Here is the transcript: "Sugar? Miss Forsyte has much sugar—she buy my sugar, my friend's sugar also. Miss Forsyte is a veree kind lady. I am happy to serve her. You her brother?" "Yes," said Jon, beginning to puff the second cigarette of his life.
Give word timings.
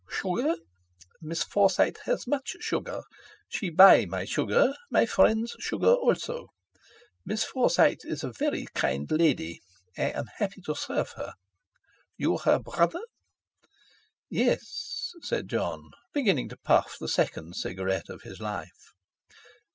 "Sugar? 0.09 0.55
Miss 1.21 1.43
Forsyte 1.43 1.99
has 2.05 2.25
much 2.25 2.55
sugar—she 2.59 3.69
buy 3.69 4.07
my 4.07 4.25
sugar, 4.25 4.73
my 4.89 5.05
friend's 5.05 5.55
sugar 5.59 5.93
also. 5.93 6.47
Miss 7.23 7.43
Forsyte 7.43 8.01
is 8.05 8.23
a 8.23 8.31
veree 8.31 8.65
kind 8.73 9.11
lady. 9.11 9.59
I 9.95 10.09
am 10.09 10.25
happy 10.37 10.61
to 10.61 10.73
serve 10.73 11.11
her. 11.17 11.33
You 12.17 12.39
her 12.39 12.57
brother?" 12.57 13.01
"Yes," 14.27 15.11
said 15.21 15.47
Jon, 15.47 15.91
beginning 16.13 16.49
to 16.49 16.57
puff 16.57 16.97
the 16.99 17.07
second 17.07 17.55
cigarette 17.55 18.09
of 18.09 18.23
his 18.23 18.39
life. 18.39 18.95